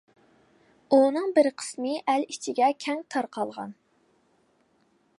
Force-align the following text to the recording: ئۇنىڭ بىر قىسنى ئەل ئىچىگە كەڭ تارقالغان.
ئۇنىڭ 0.97 1.27
بىر 1.35 1.51
قىسنى 1.63 1.93
ئەل 2.15 2.27
ئىچىگە 2.33 2.73
كەڭ 2.87 3.07
تارقالغان. 3.17 3.79